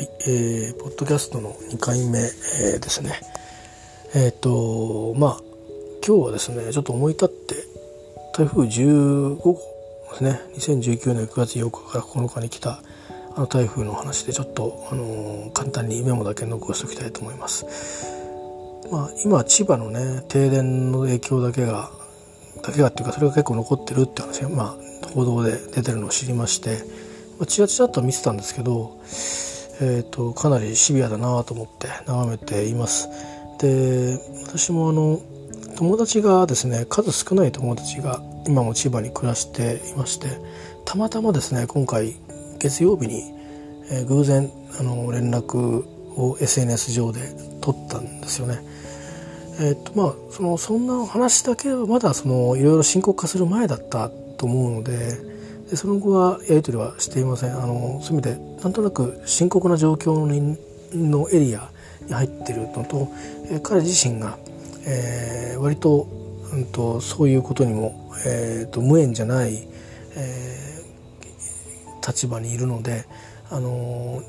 [0.00, 3.20] はい、えー、ポッドキャストの2回目、えー、ですね。
[4.14, 5.40] えっ、ー、と、まあ、
[6.02, 7.54] 今日はですね、ちょっと思い立って、
[8.32, 9.60] 台風15号
[10.12, 12.82] ですね、2019年9月8日から9日に来た、
[13.36, 17.66] あの台風の話でちょっと、あのー、簡単にメモだけ残しておきたいと思います。
[18.90, 21.90] まあ、今、千葉のね、停電の影響だけが、
[22.62, 26.78] だけがっていうか、それが結構残ってるって話が、まあ、報道で出てるのを知りまして、
[27.38, 28.98] まあ、チラチラっと見てたんですけど、
[29.80, 33.08] えーと、かなりシビアだなと思って眺めています。
[33.58, 35.20] で私もあの
[35.76, 40.28] 友達がですね数少ない友達が今も千葉に暮らしていまして
[40.84, 42.16] たまたまですね今回
[42.58, 43.22] 月曜日に、
[43.90, 45.84] えー、偶然あの連絡
[46.16, 47.20] を SNS 上で
[47.60, 48.62] 取ったんですよね。
[49.60, 55.18] えーとまあ、そのそんな話だけはまだいろいろ深刻化する前だったと思うので
[55.70, 57.52] でその後はやり取りはしていません。
[57.52, 60.26] あのそういう意味でなんとなく深刻な状況
[60.92, 61.70] のエリア
[62.06, 63.08] に入ってるのと、
[63.46, 64.36] えー、彼自身が、
[64.84, 66.08] えー、割と,、
[66.52, 69.68] うんと、そういうことにも、えーと、無縁じゃない、
[70.16, 73.04] えー、立場にいるので
[73.50, 74.22] あの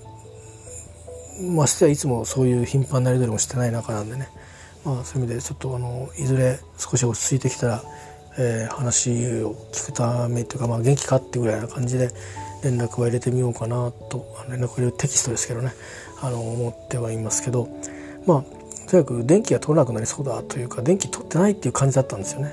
[1.55, 4.29] ましてはいつもそういう頻繁なやり取りもしてない中なんでね、
[4.85, 7.83] まあ、そういう意味でちょっとあのいずれ少し落ち着いてきたら
[8.37, 9.09] えー、話
[9.43, 12.11] を聞くためというか、まあ、元気かっていうぐらいな感じで
[12.63, 15.71] 連絡は入れてみようかなと連絡を入れるテキストですけどね
[16.21, 17.67] あの思ってはいますけど
[18.25, 22.51] まあとにかく電気が通らなくなりそうだというか電気取ってないっていう感じだったんですよね。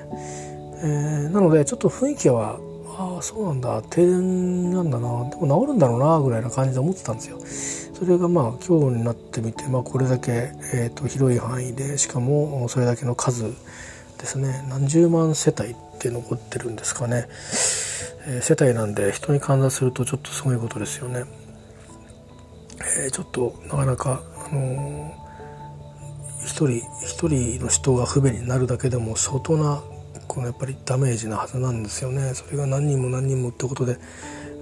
[0.80, 2.60] えー、なのでちょっと雰囲気は
[2.96, 7.38] ああそうなんだ停電なんだなでも治るんだろうなぐらいな感じで思ってたんですよ。
[7.98, 13.52] それがまあ今日になってみて、まあ、これだけ、えー、と広い範囲でしかもそれだけの数
[14.18, 14.64] ですね。
[14.68, 17.26] 何十万世帯って残ってるんですかね、
[18.26, 21.24] えー、世帯なんで人に換算するとちょっとすごいことですよね、
[23.02, 29.82] えー、ちょっとなかなかあのー、一人一人の人が不便になるだけでも相当な
[30.26, 32.34] このやっぱりダメージなはずなんですよね。
[32.34, 33.96] それが何人も何人もってことで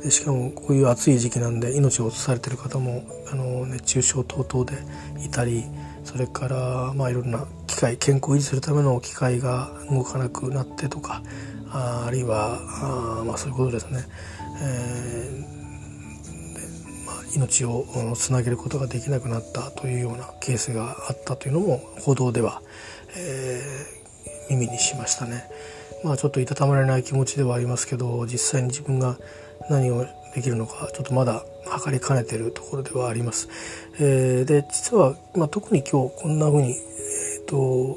[0.03, 4.77] でしかもこういう暑い時期なんで命を落とされてる方もあの熱中症等々で
[5.25, 5.65] いたり
[6.07, 11.21] それからまあいろんな機械健康を維持するための機械が動かなくなってとか
[11.69, 12.61] ああるいは
[13.21, 14.05] あまあそういうことですね、
[14.63, 17.85] えーまあ、命を
[18.17, 22.63] つなげることができなくなったというようなケースがあったというのも報道では、
[23.17, 25.45] えー、耳にしましたね。
[26.05, 29.19] まあちょっといたたまれない気持ちではありますけど実際に自分が
[29.69, 30.07] 何を
[30.37, 33.49] できるのかちょっとまだ測りかねてるところではあります。
[33.99, 37.97] えー、で実は、まあ、特に今日こんな風に、えーと、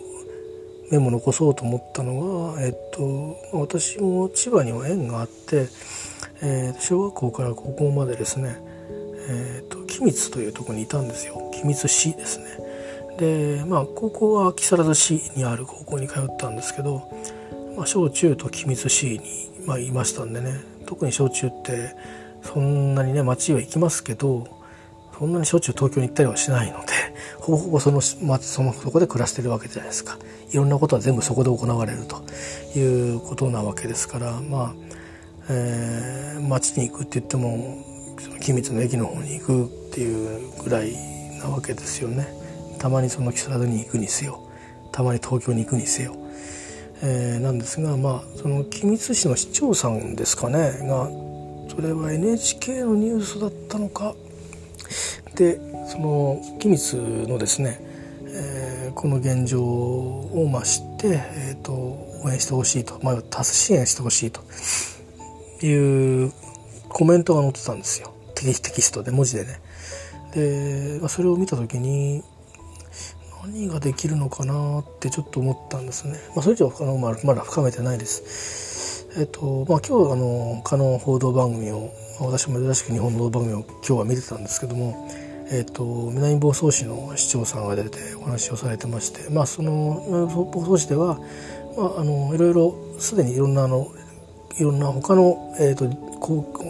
[0.89, 5.67] メモ残そうと思ったのは、えーと、私も千葉には縁があって、
[6.41, 8.55] えー、小学校から高校までですね、
[9.27, 12.45] えーと、君津というところにいたんですよ君津市ですね。
[13.17, 17.11] でまあ高校は木更津市にある高校に通ったんですけど、
[17.75, 20.53] まあ、小中と君津市に、まあ、いましたんでね
[20.85, 21.93] 特に小中って
[22.43, 24.47] そんなにね街は行きますけど
[25.17, 26.93] そんなにしょっちゅう東京に行ったりはしないので
[27.39, 30.17] ほぼほぼその街そのそこで暮らしてるわけじゃないですか。
[30.51, 32.23] いろんなことは全部そこで行われると
[32.79, 34.73] いうことなわけですからまあ、
[35.47, 37.77] えー、街に行くって言っても
[38.41, 40.93] 君津の駅の方に行くっていうぐらい
[41.37, 42.27] なわけですよね。
[42.79, 44.39] たまにその木更津に行くにせよ
[44.91, 46.15] たまに東京に行くにせよ、
[47.03, 51.09] えー、なんですがまあその君津市の市長さんですかねが
[51.79, 54.13] それは NHK のニュースだったのか
[55.35, 57.79] でその君津のですね、
[58.25, 64.41] えー、この現状を増して、えーと、応援してほしいと、まあ、多支援してほしいと
[65.65, 66.33] いう
[66.89, 69.61] コメントが載ってたんですよテキストで文字でね。
[70.33, 72.23] で、ま、それを見た時に
[73.41, 76.19] 何ができるのかなってちょっと思ったんですね。
[76.35, 78.68] まあ、それ以上あの、まだ深めてないです。
[79.17, 81.89] えっとまあ、今日あのカノン報道番組を
[82.19, 85.09] 私も珍しく日本の番組を今日は見てたんですけども、
[85.51, 91.19] えっと、南房総市の市長さんが出てお話をされてまして、まあ、その南房総市では、
[91.75, 93.87] まあ、あのいろいろすでにいろんなあの
[94.59, 95.87] いろんな他の、えっ、と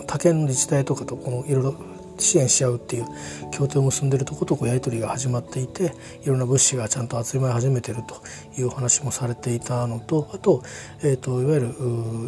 [0.07, 1.75] 他県の自治体とかとこのいろいろ
[2.23, 3.05] 支援し合うっていう
[3.51, 5.93] 協定を結んでるとことこうやり取りが始まっていて
[6.23, 8.21] いろんな物資がちゃんと集まり始めてると
[8.59, 10.63] いう話もされていたのとあと,、
[11.01, 11.67] えーと、いわゆる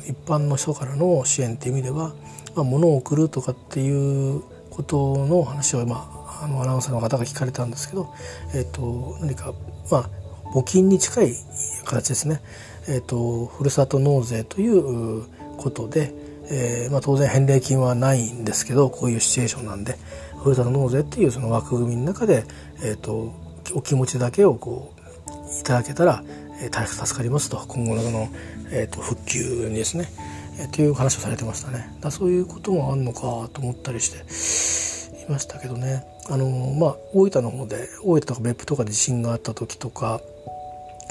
[0.08, 2.14] 一般の人からの支援っていう意味では、
[2.56, 8.14] まあ、物を送るとかっていうことの話を、まあ、のアナウンサーの方が聞かれたんですけど、
[8.56, 9.54] えーと、何か
[9.92, 10.10] まあ
[10.54, 11.34] 募金に近い
[11.86, 12.42] 形ですね、
[12.88, 15.24] えーとふるさと納税という
[15.58, 16.14] ことで、
[16.54, 19.98] えーまあ、当然返礼金はないんですけどこういうシチュエーションなんで
[20.44, 22.44] ふるさと納税っていうその枠組みの中で、
[22.84, 23.34] えーと、
[23.74, 25.02] お気持ちだけをこう
[25.60, 26.24] いただけたら、
[26.62, 27.58] えー、大変助かりますと。
[27.68, 28.28] 今後のその、
[28.72, 30.10] えーと、復旧にですね、
[30.60, 31.96] えー、という話をされてましたね。
[32.02, 33.22] だそういうこともあるのか
[33.54, 36.04] と思ったりしていましたけどね。
[36.30, 40.22] あのまあ大分の方で大分とか別府とかで地震があった時とか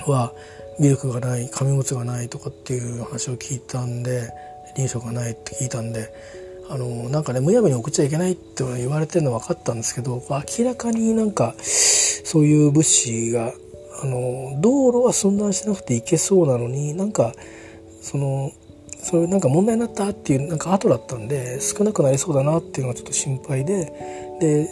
[0.07, 0.33] は
[0.81, 4.33] ミルクがない紙物がないとかっていう話を聞いたんで
[4.81, 6.12] 臨床がないって聞いたんで
[6.71, 13.53] あのなんかねむやみに送っちゃいけないって言われてるの分かったんですけど明らかになんかそういう物資が
[14.03, 17.35] あの道路は寸断しなくていけそうなのになんか
[18.00, 18.53] その
[19.03, 23.93] それなんか問題になったっていうなんか後だったんで少なくなりそうだなっていうのがちょっと心配で
[24.41, 24.69] で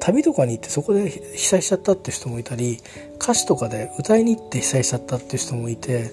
[0.00, 2.78] 旅とかに行ってそこで被災しちゃったって人もいたり
[3.20, 6.10] 歌手とかで歌いに行って被災しちゃったって人もいて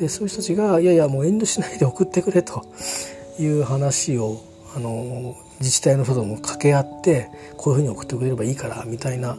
[0.00, 2.64] でそういう人たちが「いやいやもう遠慮しないで送ってくれ」と
[3.38, 4.40] いう話を
[4.74, 9.36] あの自治体の人とも掛け合ってこういうふうに送ってくれればいいからみたいな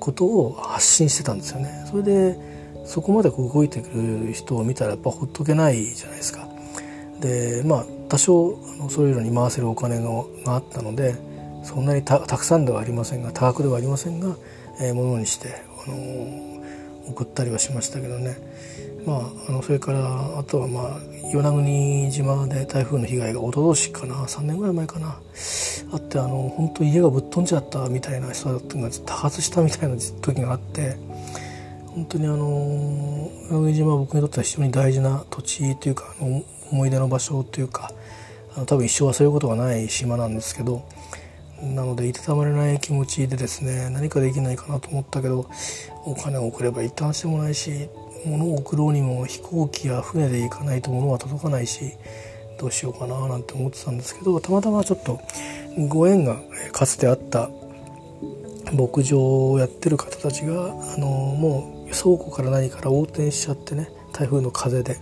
[0.00, 1.84] ことを発信してたんですよね。
[1.90, 2.38] それで
[2.86, 3.88] そこまでこう動いてく
[4.26, 6.48] る人を見たらやっぱほっとけないじゃないですか。
[7.20, 11.16] でまあ多少あのそういうのに回せるお金があったので
[11.64, 14.36] そんなにたくさんではありませんが多額ではありませんが、
[14.80, 18.47] えー、ものにして、あのー、送ったりはしましたけどね。
[19.08, 21.00] まあ、あのそれからあとはまあ
[21.32, 25.18] 与那国島で台風の被害がおととしかな3年ぐらい前かな。
[25.90, 28.60] あってあの本当家がぶっ飛んじゃったみたいな人が
[29.06, 30.98] 多発したみたいな時があって
[31.86, 36.14] 本当にあの与那国島は僕にとっては非常に大事な土地というか
[36.70, 37.90] 思い出の場所というか
[38.54, 40.86] あの多分一生忘れることがない島なんですけど
[41.62, 45.48] なのでいたたまれない気持ちでですね何かできないかなと思ったけど
[46.04, 47.88] お金を送ればいいって話でもないし
[48.28, 51.92] 物を送ろうにも飛行機や船で行かないと物は届かないし
[52.58, 55.20] どうしようかななんて思ってたんですけどたまたまちょっと
[55.88, 56.40] ご縁が
[56.72, 57.50] かつてあった
[58.72, 64.96] 牧場をやってる方たちがあのもう倉庫から何から横転しちゃってね台風の風で。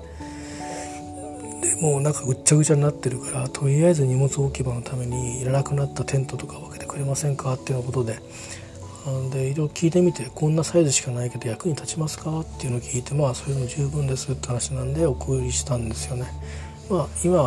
[1.63, 8.19] でもうなんかぐっちゃぐちゃになってるからとりあえず荷物置き場のためにいらなくなったテントとか分けてくれませんかっていうことで
[9.31, 12.41] でいろいろ聞いてみてこんなサイズしかないけど役に立ちますか？
[12.41, 16.27] っていうのを聞いてまあそういうの十分ですって話なんでお送りしたんですよね。
[16.89, 17.41] まあ、今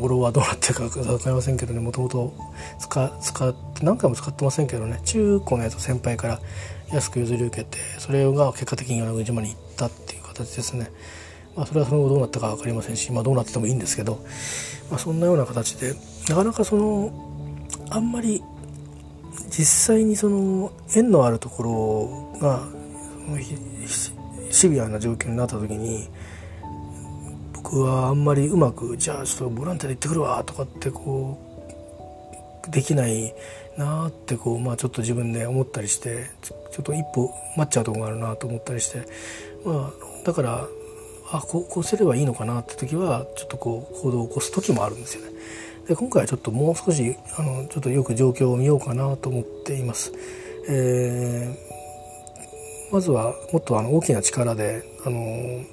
[0.00, 2.34] 頃はどうなってるか分かりませんけどねもともと
[2.78, 3.08] 使
[3.48, 6.40] って何回も使ってませんけどね中古のやつを先輩から
[6.92, 10.90] 安く譲り受けてそれが結果的に与那国島に行ったっていう形ですね。
[11.56, 14.22] まあ、それはその後どうなったか分かりませんし、まあ、どうなっててもいいんですけど、
[14.90, 15.94] まあ、そんなような形で
[16.28, 17.12] なかなかその
[17.88, 18.42] あんまり
[19.52, 22.66] 実際にその縁のあるところが
[24.50, 26.08] シビアな状況になった時に
[27.52, 31.38] 僕はあんまりうまくじゃあちょっとボランティアで行ってくるわとかってこ
[32.66, 33.34] うできない
[33.76, 39.06] なってこう、まあ、ちょっと自分で思ったりしてちょっと一歩待っちゃうとこがあるなと思ったりして、
[39.64, 40.66] まあ、だから
[41.30, 45.32] あこうこうすればいいのかなって時はちょっとこう行動を起こす時もあるんですよね。
[45.86, 50.12] で今回はちょっともう少しあのちょっとよく状況を見ようかなと思っています。
[50.68, 55.64] えー、まずはもっとあの大きな力であの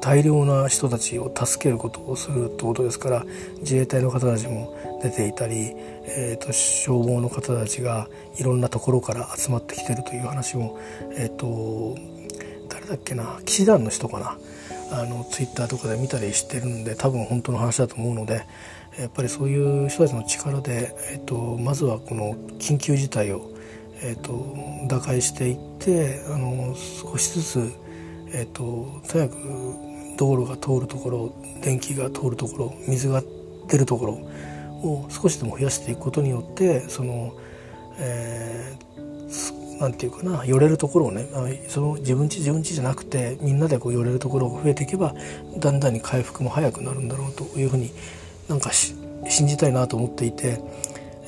[0.00, 3.24] 大量な人たちを助けることをするってことですから
[3.60, 5.72] 自衛隊の方たちも出ていたり、
[6.04, 8.08] えーと、消防の方たちが
[8.38, 10.78] いろんなところから集まってきてるという話も、
[11.12, 11.96] えーと、
[12.68, 14.38] 誰だっけな騎士団の人かな
[14.92, 18.44] あのツイッターとかで見たりしてるんで多分本当の話だと思うので、
[18.98, 23.50] やっぱりそういう人たちの力で、えーと、まずはこの緊急事態を、
[24.02, 24.54] えーと、
[24.88, 27.72] 打開していってあの少しずつ、
[28.32, 29.36] えーと、とにかく
[30.16, 33.22] 道路が通るところ電気が通るところ水が
[33.68, 34.12] 出るところ
[34.82, 37.34] を少しでも増やしていくことによってその、
[37.98, 41.26] えー、なんていうかな寄れるところをね
[41.68, 45.14] その自分ち自分ちじゃなくてみんなでこう寄れるところが増えていけば
[45.58, 47.90] だんだんに回復も早くなるんだろうというふうに
[48.46, 50.60] なんか信じたいなと思っていて、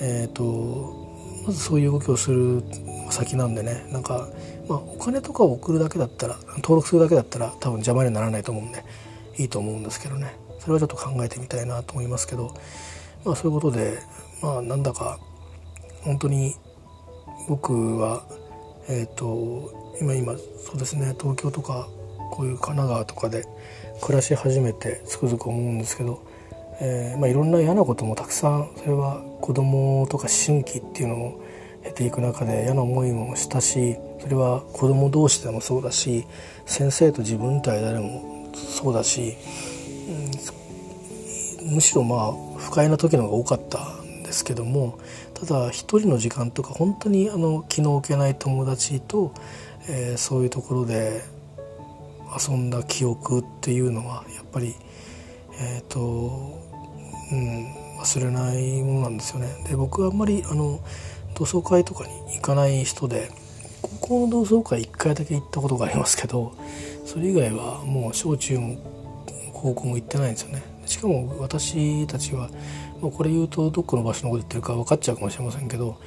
[0.00, 2.62] えーと、まずそういう動きをする
[3.10, 4.28] 先なんでねなんか、
[4.68, 8.84] まあ、お金とかを送るだけだったら登録するだけだったら多分邪魔にならないと思うんで
[9.38, 10.36] いいと思うんですけどね。
[10.58, 12.54] それはちょっと考えてみたいなと思いますけど、
[13.24, 13.98] まあ、そういうことで、
[14.42, 15.18] まあ、なんだか
[16.02, 16.54] 本当に
[17.48, 18.24] 僕は、
[18.92, 21.88] えーと今今そうですね東京とか
[22.30, 23.44] こういう神奈川とかで
[24.00, 26.22] 暮らし始めてつくづく思うんですけど
[26.84, 31.44] えー、まあ、いろんな嫌なこともたくさんそれは子供とか思春期っていうのを
[31.84, 36.24] 経ていく中で嫌な思いもしたしそれは子供同士でもそうだし
[36.66, 39.36] 先生と自分と間でもそうだし、
[41.62, 44.98] うん、むしろまあ不快な時の方が多かったんですけども
[45.42, 49.34] ただ一人の時間とか本当にあの気の置けない友達と、
[49.88, 51.24] えー、そういうところで
[52.48, 54.76] 遊んだ記憶っていうのはやっぱり
[55.60, 56.60] え、ー、と
[57.32, 59.48] うん忘れないものなんですよね。
[59.68, 60.78] で僕はあんまりあの
[61.34, 63.28] 同窓会とかに行かない人で
[63.82, 66.54] 高校の同窓会1回だけ行ったことがありますけど
[67.04, 68.76] それ以外はもう小中も
[69.52, 70.62] 高校も行ってないんですよね。
[70.86, 72.50] しかも私たちは、
[73.02, 75.98] まあ、これ言うとどこの場所のこと言ってるか分かっちゃうかもしれませんけど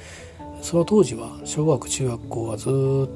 [0.62, 2.70] その当時は小学中学校はずっ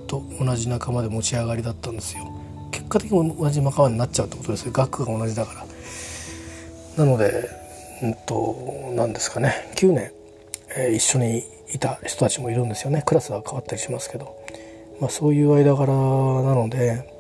[0.06, 2.30] と同じ仲間で持ち上がりだったんですよ。
[2.70, 7.04] 結果的に同じ仲間になっちゃうってことですよ学区が同じだから。
[7.04, 7.48] なので
[8.02, 10.12] うんと何ですかね9年、
[10.76, 14.36] えー、一緒にいた人たちもいるんですよねクラスは変わったりしますけど、
[15.00, 17.19] まあ、そういう間柄なので、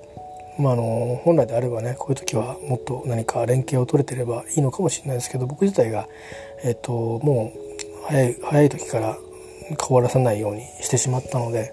[0.60, 6.06] まあ、あの本来であればねこういう時はもっと何か連携を取れてればいいのかもしれないですけど僕自体が、
[6.62, 9.16] えーと、もう早い早い時から
[9.68, 11.72] 変わらさないようにしてしまったので、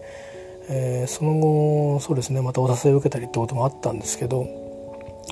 [0.70, 4.46] えー、その後そうですねまたお誘いを受けたりってこともあったんですけど、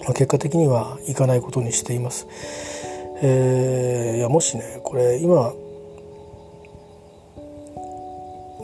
[0.03, 2.27] まあ、結果的には行かないことにしています。
[3.21, 5.53] えー、いやもしねこれ今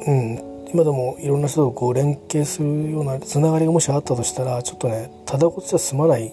[0.05, 6.31] うん今でもいろんな人とこう連携するようなつながりがもしあったとしたらちょっとねただごとじゃ済まない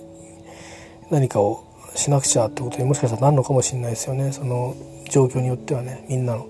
[1.10, 1.64] 何かを
[1.94, 4.30] しなくちゃってことにもしかしたらなるのかもしれないですよね。
[4.32, 4.76] その
[5.10, 6.46] 状況によってはねみんなの、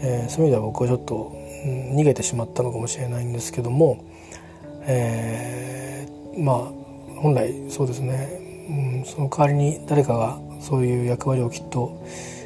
[0.00, 1.32] えー、そういう意味では僕はちょっと、
[1.64, 4.04] うん、逃げてしまったのかもしれないんですけども、
[4.82, 6.56] えー、まあ
[7.20, 8.28] 本来そうですね、
[8.70, 12.02] うん、その代わりに誰かがそういう役割をきっと,、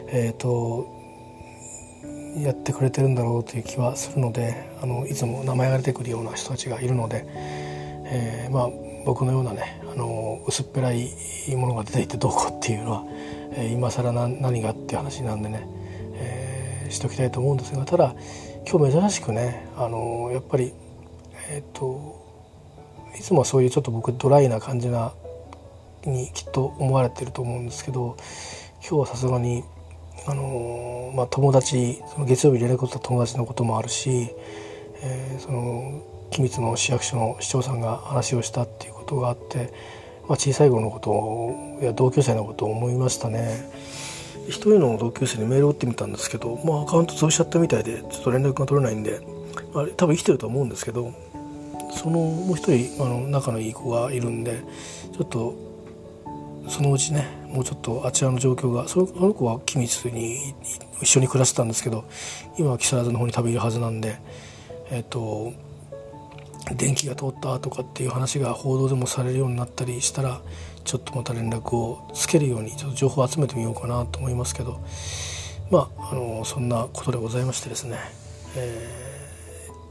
[0.09, 0.92] えーと、
[2.37, 7.27] やってくれてるんだろうという気はするのであのいつも名前が出てくるような人たちがいるので、
[8.07, 8.71] えー、まあ、
[9.05, 11.11] 僕のようなねあの薄っぺらい
[11.57, 13.05] ものが出ていてどうこうっていうのは、
[13.55, 15.67] えー、今更何何がっていう話なんでね、
[16.15, 18.15] えー、しておきたいと思うんですがただ
[18.71, 20.73] 今日珍しくねあのやっぱり
[21.51, 22.23] えっ、と
[23.19, 25.13] いつもはそういうちょっと僕ドライな感じな
[26.05, 28.17] にきっと思われてると思うんですけど
[28.81, 29.65] 今日はさすがに
[30.27, 34.29] あのまあ、友達その月曜日連絡を取った友達のこともあるし、
[35.03, 39.73] えー、その君津の市役所の市長さんが話をしたっていうことがあって、
[40.29, 43.71] まあ、小さい頃のことをいや同級生のことを思いましたね。
[44.49, 49.21] 一人の同級生にメールを打ってみたんですけど、まあ、アカウント潰しちゃったみたいでちょっと連絡が取れないんで、
[49.73, 51.13] まあ、多分生きてると思うんですけど
[51.93, 54.63] そのもう一人あの仲のいい子がいるんで
[55.13, 55.55] ちょっと
[56.69, 60.55] そのうちねもうちょっとあちらの状況がその子は君津に
[61.03, 62.05] 一緒に暮らしてたんですけど
[62.59, 64.19] 今は木更津の方に多分いるはずなんで
[64.91, 65.53] えっ、と
[66.75, 70.41] 電気が通ったとかっていう話が報道でもされるようになったりしたら
[70.85, 74.81] ちょっとまた連絡をつけるようにちょっと情報を集めてみようかなと思いますけど
[75.71, 77.99] まああのそんなことでございましてですね、
[78.57, 78.89] え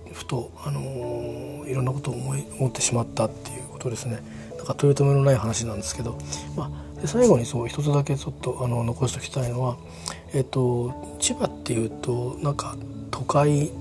[0.09, 4.21] ー、ふとあのいろんなことを思い思ってしまったっていうことですね。
[4.57, 6.19] なんか取り留めのない話なんですけど、
[6.55, 6.69] まあ、
[7.01, 9.77] で最後にそう一つだけちょっとあの残しておきたいのは、
[10.33, 12.75] えっと、千葉っていうとなんか
[13.09, 13.71] 都会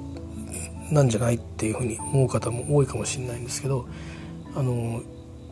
[0.90, 3.86] なんじゃないっていうふうに思う方も多いかもしれないんですけど
[4.54, 5.02] あの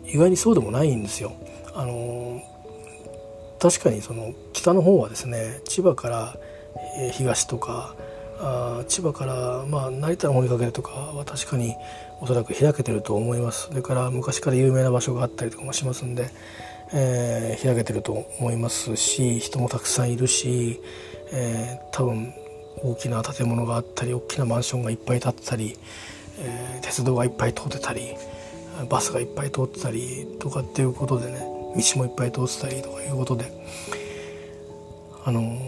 [0.07, 1.33] 意外にそうでもないんですよ。
[1.75, 2.43] あの
[3.61, 6.37] 確かにその北の方はですね千葉から
[7.13, 7.95] 東とか
[8.41, 11.75] あ千葉から、まあ、成田の方にかけるとかは確かに
[12.21, 16.31] おそらく開けてると思いますそれから昔から有名な場所があったりとかもしますんで、
[16.93, 20.81] えー、開けてると思いますし人もたくさんいるし、
[21.33, 22.33] えー、多分
[22.83, 25.77] 大きな建物があったり大きなマンションがいっぱい建ってたり、
[26.39, 28.15] えー、鉄道がいっぱい通ってたり
[28.89, 31.41] バスがいっぱい通ってたりとかっていうことでね
[31.77, 33.53] 道もいっぱい通ってたりとかいうことで
[35.25, 35.59] あの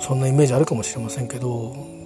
[0.00, 1.98] そんなイメージあるかもしれませんけど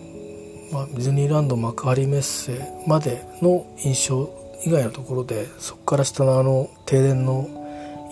[0.72, 4.30] まあ、ディズニーランド幕張メッセまでの印象
[4.64, 7.61] 以外のところでそこから下のあの停電の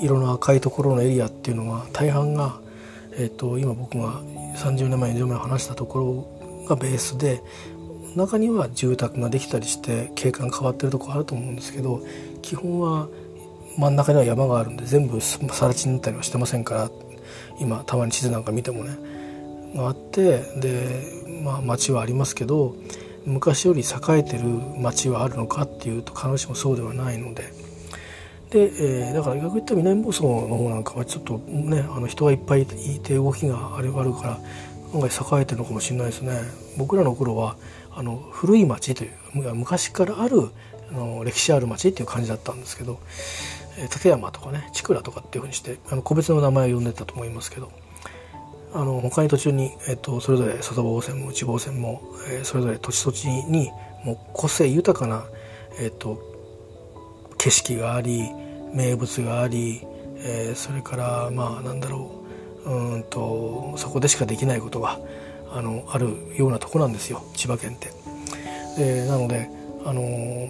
[0.00, 2.61] 色の赤いところのエリアっていうのは大半が、
[3.12, 4.21] えーと、今僕が
[4.57, 7.42] 30年前40年前話したところがベースで
[8.16, 12.02] 中には住宅ができたりして景観変わってるとこあると思うんですけど
[12.42, 13.09] 基本は
[13.78, 16.90] 真ん中には山があるんで全部更地になったりはしてませんから
[17.59, 18.97] 今たまに地図なんか見てもね。
[19.75, 22.76] があってでまあ、町はありますけど
[23.25, 24.45] 昔より栄えてる
[24.78, 27.52] 町はあるのかっていうと必ずしもそうではないので
[28.50, 34.38] で、えー、だから逆に言ったら南房総の方なんかはちょっとねあの人がいっぱいいて動きがあるから
[34.92, 36.33] 案外栄えてるのかもしれないですね。
[36.76, 37.57] 僕らの頃は
[37.92, 40.50] あの古い町という昔からある
[40.90, 43.00] あの歴史ある町っていう感じだったんですけど
[43.83, 47.71] 立山とかね千倉とかっていうふうにしてあの個別の名前を呼んでたと思いますけど
[48.73, 53.71] あの他に途中に、えっと、それぞれ外房線も内房線も、えー、それぞれ土地土地に
[54.04, 55.25] もう個性豊かな、
[55.80, 56.21] えっと、
[57.41, 58.31] 景色があり
[58.75, 59.81] 名物があり、
[60.19, 62.23] えー、それからまあなんだろ
[62.67, 65.01] ううんとそこでしかできないことが
[65.51, 67.91] あのあるようなとこなんですよ千葉県って。
[68.77, 69.49] でなので
[69.87, 70.49] あの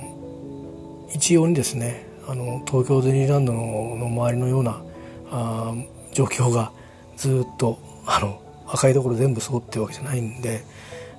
[1.15, 4.83] 一様にですねあの東京ディズニーランドのの周りのような
[5.31, 5.73] あ
[6.13, 6.73] 状況が
[7.17, 10.65] ずっとあの赤いところ全部そうっていうわけじゃないんで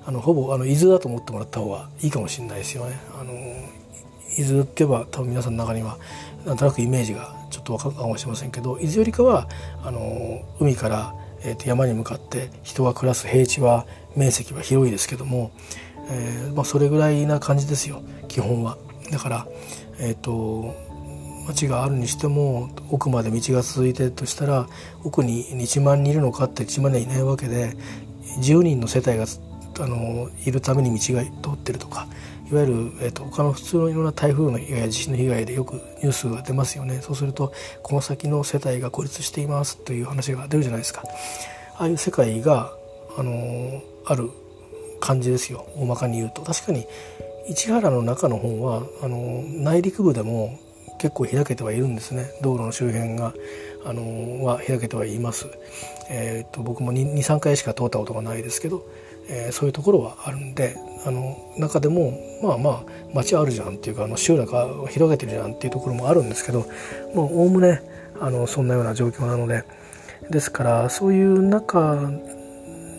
[0.04, 3.00] あのほぼあの伊豆だと思ってもらった方がいいかもしれないですよね。
[3.18, 3.32] あの
[4.38, 5.98] 伊豆って言えば多分皆さんの中には
[6.44, 9.48] なんとなくイメージがちょっと分かるかもしれませんけど伊豆よりかは
[9.82, 13.86] あの海から、えー、と山に向かって人が暮らす平地は
[14.16, 15.52] 面積は広いですけども、
[16.10, 18.78] えーまあ、それぐらいな感じですよ基本は。
[19.10, 19.46] だから、
[19.98, 20.92] えーと
[21.46, 24.68] 町があるにしても奥まで道が続いてるとしたら
[25.02, 27.76] 奥に1万人いるのかって1万人いないわけで
[28.40, 29.26] 10人の世帯が
[29.80, 32.06] あのいるために道が通ってるとか
[32.52, 37.00] いわゆる、えーと、他の普通のいろんな台風の被害や地震の被害でよくニュースが出ますよね。
[37.00, 37.50] そうすると
[37.82, 41.02] この先の世帯が孤立していますという話が出るじゃないですか。
[41.78, 42.70] ああいう世界が
[43.16, 44.30] あのある
[45.00, 45.66] 感じですよ。
[45.76, 46.42] 大まかに言うと。
[46.42, 46.86] 確かに
[47.48, 50.58] 市原の中の方はあの内陸部でも
[50.98, 52.26] 結構開けてはいるんですね。
[52.42, 53.32] 道路の周辺が
[53.86, 55.46] あのは開けてはいます、
[56.10, 58.86] えーと、僕も23回しか通ったことがないですけど、
[59.28, 60.76] えー、そういうところはあるんで
[61.06, 66.66] あの中でもまあまあ街あるじゃんっていうかあの集落が広げてるじゃんっていうところもあるんですけど
[67.14, 67.82] おおむね
[68.20, 69.64] あのそんなような状況なので
[70.30, 72.10] ですからそういう中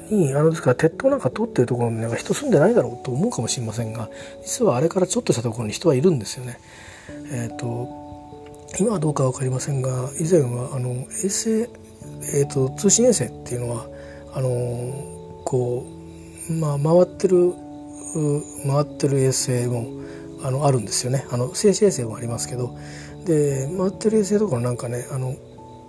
[0.10, 4.10] にあのですから鉄塔なんか通ってるところになんか人住んでないだろうと思うかもしれませんが
[4.44, 6.60] 実はあれからちょっとしたところに人はいるんですよね。
[7.32, 13.88] えーと、今はどうか分かりませんが以前はあの衛星、えーと、通信衛星っていうのは
[14.34, 14.51] あの
[15.46, 16.02] こう、
[16.50, 17.53] まあ、回ってる
[18.68, 19.88] 回ってる衛星も
[20.44, 21.25] あのあるんですよね。
[21.32, 22.75] あの静止衛星もありますけど。
[23.25, 25.36] で回ってる衛星とかなんかねあの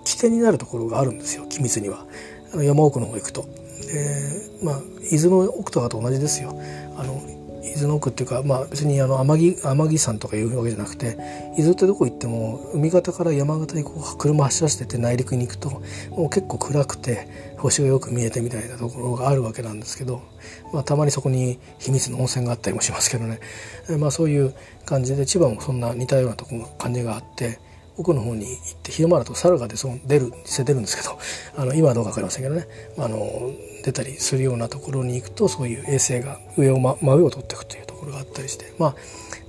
[0.05, 2.07] 起点になるところがあるんですよ機密には。
[2.53, 3.43] あの山奥の方行くと。
[3.43, 4.31] で
[4.63, 6.57] まあ伊豆の奥とかと同じですよ。
[6.97, 7.21] あの
[7.65, 11.17] 伊豆の奥っていうか、まあ、別にあの天城天城山とかいうわけじゃなくて
[11.57, 20.23] 伊豆ってどこ行っても海方から山形にこう車走らせてて内陸に行くともう結構暗くて星がよく見えてみたいなところがあるわけなんですけど、
[20.73, 23.41] まあ、たまにそこに秘密の温泉があったりもしますけどね、
[23.99, 27.59] まあ、そういう感じで千葉もそんな似たようなとこ感じがあって。
[27.97, 31.19] 奥の方に行って昼間だと猿が出そう出る出るんですけど
[31.57, 32.67] あの今はどうか分かりませんけどね。
[32.99, 33.53] あの
[33.85, 38.73] 出たりするようなところに行くとそういう衛星が上を、ま、真上を取っていくというところがあったりして。
[38.79, 38.95] まあ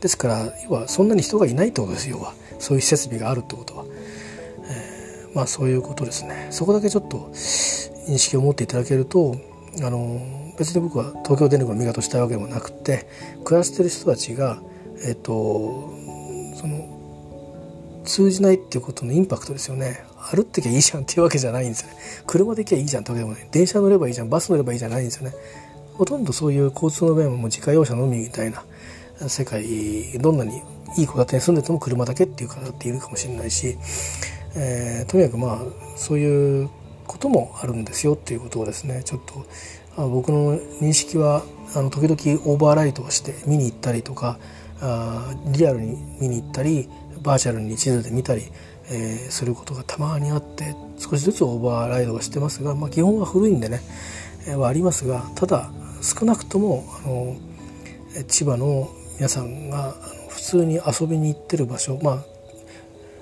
[0.02, 2.10] ですから要はそんなに人がいないってことです。
[2.10, 3.86] 要はそういう設備があるってことは、
[4.70, 6.48] えー、まあそういうことですね。
[6.52, 7.30] そこだけちょっと
[8.08, 9.36] 認識を持っていただけると
[9.82, 10.22] あの
[10.58, 13.08] 別に僕は東京電力の味方したいわけでもなくて
[13.44, 14.62] 暮らしてる人たちが
[15.06, 15.94] えっ、ー、と
[16.56, 16.95] その
[18.06, 20.06] 通じないっていうことのインパクトですよね。
[20.18, 21.96] 歩ってきゃいいじゃんっていうわけじゃないんですよね。
[22.26, 23.48] 車で行きゃいいじゃんってわけでもない。
[23.52, 25.36] 電車乗ればいいじゃんバス乗ればいいじゃないんですよね。
[25.94, 28.64] ほとんどそういう交通の便ももう自家用車のみみたいな
[29.30, 29.64] 世界
[30.20, 30.62] どんなに
[30.98, 33.78] いい戸建てに住んでても車だけっていう方っているかもしれないし、
[34.56, 35.60] えー、とにかくまあ
[35.96, 36.70] そういう
[37.08, 39.46] こともあるんですよっていうことをですねちょっと
[39.98, 41.44] あ僕の認識は
[41.76, 44.38] あの時々オーバーライトをして見に行ったりとか
[44.82, 46.90] あリアルに見に行ったり
[47.26, 48.44] バーチャルに地図で見たり、
[48.90, 53.82] えー、することがたまにあって少しずつオーバーライドはしてますが、まあ、基本は古いんでね、
[54.48, 57.36] えー、はありますがただ少なくともあの
[58.28, 59.94] 千葉の皆さんが
[60.30, 62.26] 普通に遊びに行ってる場所まあ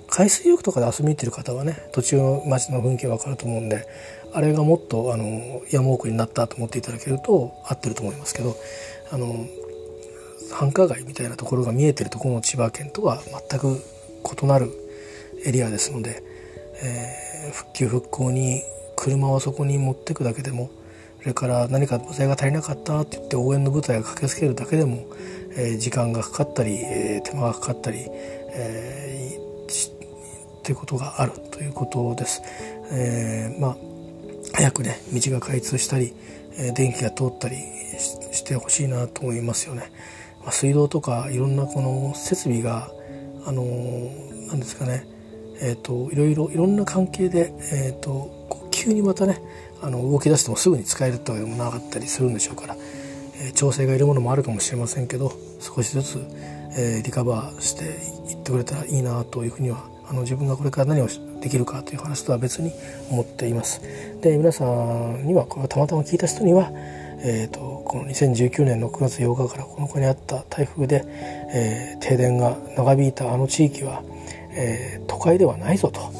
[0.09, 3.87] 海水浴とかで遊びに行ってる方はね途中の街の雰囲気わかると思うんで
[4.33, 8.55] あれがもっとあの山奥になったと思っていただけると合ってると思いますけど
[9.11, 9.47] あの
[10.51, 13.81] 繁華街みたいなところが見えてるところの千葉県とは全く
[14.23, 14.71] 異なる
[15.45, 16.23] エリアですので、
[16.81, 18.62] えー、復旧復興に
[18.95, 20.69] 車をそこに持ってくだけでも
[21.21, 25.05] それから何か部材が足りなかったって言って応援の部隊が駆けつけるだけでも、
[25.55, 29.91] えー、時間がかかったり、えー、手間がかかったり、えー、
[30.59, 32.41] っていうことがあるということです。
[32.91, 33.77] えー、まあ
[34.53, 36.13] 早くね道が開通したり、
[36.57, 39.91] えー、電気が通ったりしてほしいなと思いますよね。
[40.41, 42.91] まあ、水道とかいろんなこの設備が
[43.45, 43.63] あの
[44.47, 45.08] なんですかね。
[45.62, 49.39] えーと、いろいろいろんな関係で、えーと、急にまたね
[49.82, 52.75] あの動き出してもすぐに使えるってわけでもなかったりするんでしょうから、
[53.41, 56.19] えー、調整がいるものもあるかもしれませんけど少しずつ、
[56.77, 57.86] えー、リカバーして
[58.32, 61.08] いってくれたらいいなというふうにはあの自分がこれから何を
[61.39, 62.71] できるかという話とは別に
[63.10, 63.82] 思っています。
[64.21, 66.71] で皆さんにはこれをたまたま聞いた人には
[67.19, 74.04] えーと、この2019年の9月8日からこの子にあった台風で、えー、停電が長引いたあの地域は、
[74.52, 76.12] えー、都会ではないぞと、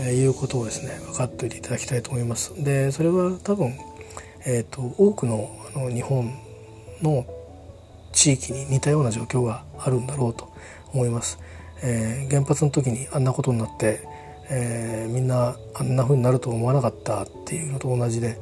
[0.00, 2.52] えー、いうことをですね分かっておいていただきたいと思います。
[2.62, 3.74] でそれは多分、
[4.46, 6.32] えーと、多くのあの日本
[7.02, 7.26] の
[8.12, 10.52] 地域に似たような状況があるんだろうと
[10.92, 11.38] 思います。
[11.82, 14.00] えー、原発の時にあんなことになって、
[14.48, 18.38] えー、みんなあんな風になると思わなかったっていうのと同じで、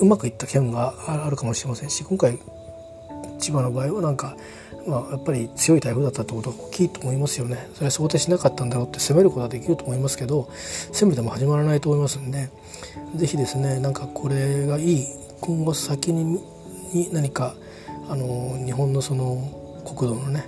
[0.00, 2.38] うまくいった件があるかもしれませんし今回
[3.38, 4.36] 千葉の場合はなんか、
[4.86, 7.68] まあ、やっぱり強い台風だったってことは大きいと思いますよね。
[7.74, 10.48] それは想定しなかったんだろうって攻めることはできると思いますけど
[10.92, 12.48] 攻めても始まらないと思いますんで。
[13.16, 15.06] 是非ですねなんかこれがいい
[15.40, 16.40] 今後先に
[16.94, 17.54] に何か
[18.08, 20.44] あの日本のその国土のね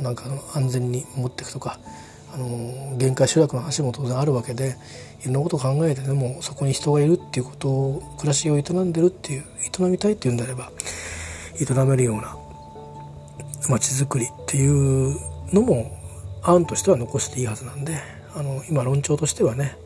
[0.00, 1.78] なんか安全に持っていくとか
[2.32, 4.76] あの限界集落の話も当然あるわけで
[5.22, 9.44] いろんなことを考えてでもそこに人がいるっていうことを暮らしを営んでるっていう
[9.80, 10.70] 営みたいっていうんであれば
[11.60, 12.36] 営めるような
[13.68, 15.16] 街づくりっていう
[15.52, 15.96] のも
[16.42, 17.96] 案としては残していいはずなんで
[18.34, 19.76] あの今論調としてはね、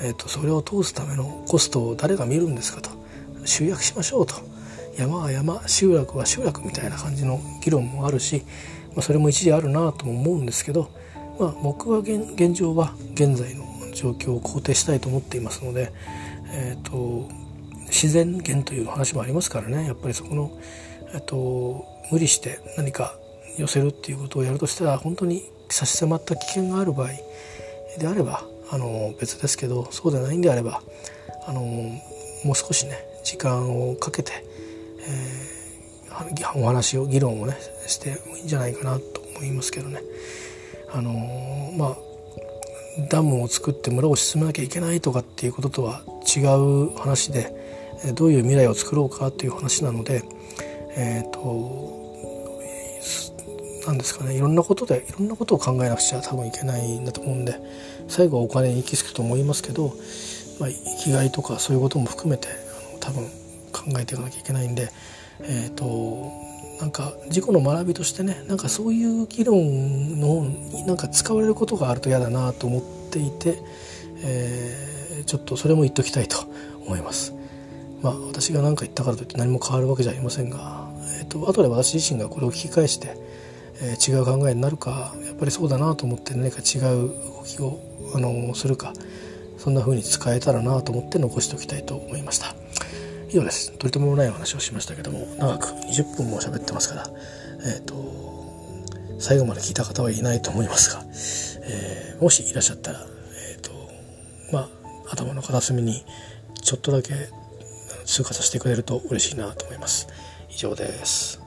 [0.00, 2.90] えーと、それを通すためのコストを誰が見るんですかと
[3.44, 4.34] 集約しましょうと。
[4.96, 8.42] 山は山集落は集落みたいな感じの議論もあるし、
[8.94, 10.90] まあ、それも一時あるなとも思うんですけど、
[11.38, 15.92] まあ、僕は現状は現在の状況を肯定したいと思っていますので、
[16.52, 17.28] えーと、
[17.86, 20.50] 自然源という話もありますからねやっぱりそこの、
[21.12, 23.14] えーと無理して何か
[23.58, 27.10] 寄せるっていうことをやるとしたら本当に差し迫った危険がある場合
[27.98, 30.82] であればあの別ですけどそうでないんであれば
[31.46, 34.32] あのもう少しね時間をかけて、
[35.00, 40.00] えー、お話を議論をねしてもいいんじゃないかなと思いますけどね。
[40.96, 41.96] あのまあ
[43.10, 46.02] ダムを作って村を進めなきゃいけないとかっていうこととは
[46.34, 47.52] 違う話で
[48.14, 50.22] どういう未来を作ろうかという話なので、
[50.96, 51.96] えーと
[53.86, 57.56] なんですかねいろんなことでいろんなことを考えなくちゃ多分いけないんだと思うんで
[58.08, 59.94] 最後はお金に行き着くと思いますけど、
[60.58, 63.24] まあ、生きがいとかそういうことも含めてあの多分
[63.94, 64.90] 考えていかなきゃいけないんで
[65.40, 66.32] えっ、ー、と
[66.80, 73.58] なんか事故の学びとしてねなんかそういう議論のになんか使われることがあると嫌だなと思っていて、
[74.22, 76.38] えー、ちょっとそれも言っときたいと
[76.84, 77.34] 思います。
[78.02, 83.16] まあ、私が何か言ったからといって何も変わるわけじゃありませんが、えーと、後で私自身がこれを聞き返して
[83.80, 87.78] えー、違う考えになるかやっぱりそうだなと思って何か違う動きを
[88.14, 88.92] あのするか
[89.58, 92.54] そんな風に使えたらなと思って残しておきたいと思いました
[93.28, 93.72] 以上です。
[93.72, 97.06] 取りとめもない話をしましたけども長く20分も喋ってますから
[97.64, 97.94] えっ、ー、と
[99.18, 101.02] 最後まで聞いた方はいないと思いますが、
[101.68, 103.72] えー、もしいらっしゃったらえっ、ー、と
[104.52, 104.68] まあ
[105.10, 106.04] 頭の片隅に
[106.62, 107.14] ちょっとだけ
[108.04, 110.08] 通過させてくれると嬉しいなと思います。
[110.50, 111.45] 以上です。